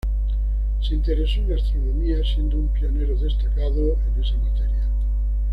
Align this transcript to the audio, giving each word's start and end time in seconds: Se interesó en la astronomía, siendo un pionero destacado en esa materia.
Se 0.81 0.95
interesó 0.95 1.41
en 1.41 1.49
la 1.51 1.57
astronomía, 1.57 2.23
siendo 2.23 2.57
un 2.57 2.69
pionero 2.69 3.15
destacado 3.19 3.99
en 4.15 4.23
esa 4.23 4.35
materia. 4.37 4.87